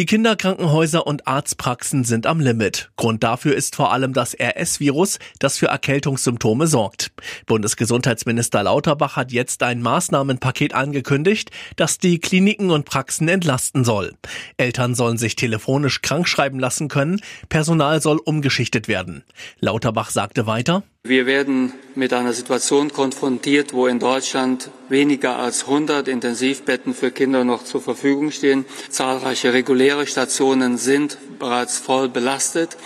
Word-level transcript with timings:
Die 0.00 0.06
Kinderkrankenhäuser 0.06 1.06
und 1.06 1.26
Arztpraxen 1.26 2.04
sind 2.04 2.26
am 2.26 2.40
Limit. 2.40 2.90
Grund 2.96 3.22
dafür 3.22 3.54
ist 3.54 3.76
vor 3.76 3.92
allem 3.92 4.14
das 4.14 4.34
RS-Virus, 4.34 5.18
das 5.40 5.58
für 5.58 5.66
Erkältungssymptome 5.66 6.68
sorgt. 6.68 7.12
Bundesgesundheitsminister 7.44 8.62
Lauterbach 8.62 9.16
hat 9.16 9.30
jetzt 9.30 9.62
ein 9.62 9.82
Maßnahmenpaket 9.82 10.72
angekündigt, 10.72 11.50
das 11.76 11.98
die 11.98 12.18
Kliniken 12.18 12.70
und 12.70 12.86
Praxen 12.86 13.28
entlasten 13.28 13.84
soll. 13.84 14.14
Eltern 14.56 14.94
sollen 14.94 15.18
sich 15.18 15.36
telefonisch 15.36 16.00
krankschreiben 16.00 16.58
lassen 16.58 16.88
können, 16.88 17.20
Personal 17.50 18.00
soll 18.00 18.20
umgeschichtet 18.24 18.88
werden. 18.88 19.22
Lauterbach 19.58 20.08
sagte 20.08 20.46
weiter, 20.46 20.82
wir 21.10 21.26
werden 21.26 21.72
mit 21.94 22.12
einer 22.12 22.32
Situation 22.32 22.92
konfrontiert, 22.92 23.72
wo 23.72 23.86
in 23.86 23.98
Deutschland 23.98 24.70
weniger 24.88 25.38
als 25.38 25.64
100 25.64 26.06
Intensivbetten 26.06 26.94
für 26.94 27.10
Kinder 27.10 27.42
noch 27.42 27.64
zur 27.64 27.80
Verfügung 27.80 28.30
stehen. 28.30 28.64
Zahlreiche 28.90 29.52
reguläre 29.52 30.06
Stationen 30.06 30.78
sind 30.78 31.18
bereits 31.38 31.78
voll 31.78 32.08
belastet 32.08 32.76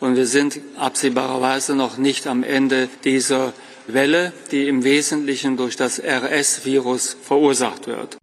und 0.00 0.16
wir 0.16 0.26
sind 0.26 0.60
absehbarerweise 0.76 1.74
noch 1.74 1.98
nicht 1.98 2.26
am 2.26 2.42
Ende 2.42 2.88
dieser 3.04 3.52
Welle, 3.86 4.32
die 4.50 4.66
im 4.66 4.82
Wesentlichen 4.82 5.56
durch 5.56 5.76
das 5.76 6.00
RS-Virus 6.00 7.16
verursacht 7.22 7.86
wird. 7.86 8.16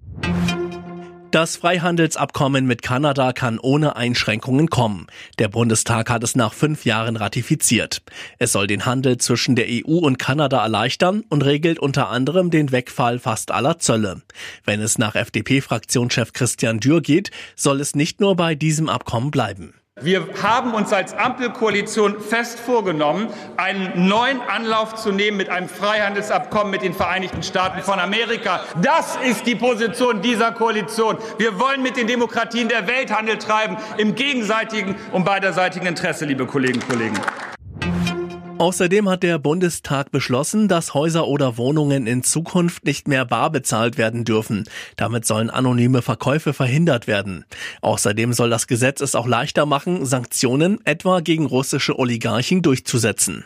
Das 1.31 1.55
Freihandelsabkommen 1.55 2.66
mit 2.66 2.81
Kanada 2.81 3.31
kann 3.31 3.58
ohne 3.58 3.95
Einschränkungen 3.95 4.70
kommen. 4.70 5.08
Der 5.39 5.48
Bundestag 5.48 6.09
hat 6.09 6.26
es 6.26 6.35
nach 6.35 6.53
fünf 6.53 6.84
Jahren 6.84 7.16
ratifiziert. 7.16 8.02
Es 8.38 8.52
soll 8.52 8.67
den 8.67 8.85
Handel 8.85 9.17
zwischen 9.17 9.55
der 9.55 9.67
EU 9.70 9.94
und 9.94 10.20
Kanada 10.20 10.62
erleichtern 10.62 11.23
und 11.30 11.45
regelt 11.45 11.80
unter 11.80 12.09
anderem 12.09 12.50
den 12.52 12.73
Wegfall 12.73 13.17
fast 13.17 13.52
aller 13.52 13.80
Zölle. 13.80 14.22
Wenn 14.66 14.81
es 14.81 14.97
nach 14.97 15.16
FDP-Fraktionschef 15.16 16.33
Christian 16.33 16.81
Dürr 16.81 17.00
geht, 17.00 17.31
soll 17.56 17.80
es 17.80 17.95
nicht 17.95 18.19
nur 18.19 18.36
bei 18.36 18.53
diesem 18.53 18.89
Abkommen 18.89 19.31
bleiben. 19.31 19.73
Wir 20.02 20.27
haben 20.41 20.73
uns 20.73 20.91
als 20.91 21.13
Ampelkoalition 21.13 22.19
fest 22.19 22.59
vorgenommen, 22.59 23.27
einen 23.57 24.07
neuen 24.07 24.41
Anlauf 24.41 24.95
zu 24.95 25.11
nehmen 25.11 25.38
mit 25.38 25.49
einem 25.49 25.69
Freihandelsabkommen 25.69 26.71
mit 26.71 26.81
den 26.81 26.94
Vereinigten 26.94 27.44
Staaten 27.44 27.81
von 27.81 27.99
Amerika. 27.99 28.61
Das 28.81 29.17
ist 29.23 29.45
die 29.45 29.55
Position 29.55 30.22
dieser 30.22 30.52
Koalition. 30.53 31.17
Wir 31.38 31.59
wollen 31.59 31.83
mit 31.83 31.97
den 31.97 32.07
Demokratien 32.07 32.67
der 32.67 32.88
Welt 32.88 33.16
Handel 33.16 33.38
treiben, 33.38 33.77
im 33.97 34.16
gegenseitigen 34.16 34.95
und 35.11 35.23
beiderseitigen 35.23 35.85
Interesse, 35.85 36.25
liebe 36.25 36.47
Kolleginnen 36.47 36.81
und 36.81 36.89
Kollegen. 36.89 37.50
Außerdem 38.62 39.09
hat 39.09 39.23
der 39.23 39.40
Bundestag 39.40 40.12
beschlossen, 40.12 40.67
dass 40.67 40.94
Häuser 40.94 41.28
oder 41.28 41.58
Wohnungen 41.58 42.06
in 42.06 42.22
Zukunft 42.22 42.86
nicht 42.86 43.08
mehr 43.08 43.26
bar 43.26 43.50
bezahlt 43.50 43.98
werden 43.98 44.23
dürfen. 44.23 44.66
Damit 44.98 45.26
sollen 45.26 45.50
anonyme 45.50 46.03
Verkäufe 46.03 46.53
verhindert 46.53 47.08
werden. 47.08 47.45
Außerdem 47.81 48.34
soll 48.34 48.52
das 48.52 48.68
Gesetz 48.68 49.02
es 49.02 49.16
auch 49.16 49.26
leichter 49.26 49.66
machen, 49.66 50.06
Sanktionen 50.06 50.78
etwa 50.86 51.22
gegen 51.22 51.48
russische 51.48 51.98
Oligarchen 51.98 52.62
durchzusetzen. 52.62 53.45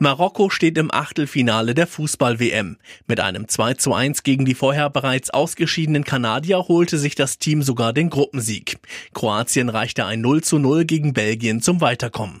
Marokko 0.00 0.50
steht 0.50 0.76
im 0.76 0.92
Achtelfinale 0.92 1.72
der 1.72 1.86
Fußball-WM. 1.86 2.78
Mit 3.06 3.20
einem 3.20 3.46
2 3.46 3.74
zu 3.74 3.94
1 3.94 4.24
gegen 4.24 4.44
die 4.44 4.56
vorher 4.56 4.90
bereits 4.90 5.30
ausgeschiedenen 5.30 6.02
Kanadier 6.02 6.66
holte 6.66 6.98
sich 6.98 7.14
das 7.14 7.38
Team 7.38 7.62
sogar 7.62 7.92
den 7.92 8.10
Gruppensieg. 8.10 8.80
Kroatien 9.14 9.68
reichte 9.68 10.04
ein 10.04 10.20
0 10.20 10.42
zu 10.42 10.58
0 10.58 10.84
gegen 10.84 11.12
Belgien 11.12 11.62
zum 11.62 11.80
Weiterkommen. 11.80 12.40